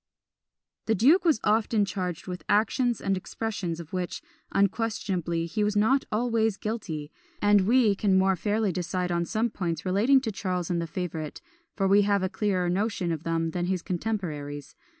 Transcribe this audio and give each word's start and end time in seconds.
The 0.87 0.95
duke 0.95 1.23
was 1.23 1.39
often 1.43 1.85
charged 1.85 2.25
with 2.25 2.43
actions 2.49 3.01
and 3.01 3.13
with 3.15 3.19
expressions 3.21 3.79
of 3.79 3.93
which, 3.93 4.23
unquestionably, 4.51 5.45
he 5.45 5.63
was 5.63 5.75
not 5.75 6.05
always 6.11 6.57
guilty; 6.57 7.11
and 7.39 7.67
we 7.67 7.93
can 7.93 8.17
more 8.17 8.35
fairly 8.35 8.71
decide 8.71 9.11
on 9.11 9.25
some 9.25 9.51
points 9.51 9.85
relating 9.85 10.19
to 10.21 10.31
Charles 10.31 10.71
and 10.71 10.81
the 10.81 10.87
favourite, 10.87 11.39
for 11.75 11.87
we 11.87 12.01
have 12.01 12.23
a 12.23 12.29
clearer 12.29 12.67
notion 12.67 13.11
of 13.11 13.21
them 13.21 13.51
than 13.51 13.67
his 13.67 13.83
contemporaries. 13.83 14.73